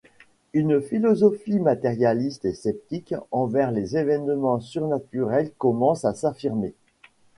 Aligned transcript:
Une 0.53 0.81
philosophie 0.81 1.59
matérialiste 1.59 2.45
et 2.45 2.55
sceptique 2.55 3.13
envers 3.29 3.69
les 3.71 3.97
évènements 3.97 4.59
surnaturels 4.59 5.51
commence 5.59 6.05
à 6.05 6.15
s’affirmer. 6.15 6.73